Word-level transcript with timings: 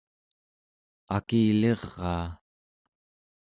akiliraa 1.15 2.27